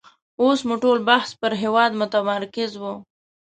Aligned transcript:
اوس 0.41 0.59
مو 0.67 0.75
ټول 0.83 0.97
بحث 1.09 1.29
پر 1.41 1.51
هېواد 1.61 1.91
متمرکز 2.01 2.71
وو. 2.81 2.93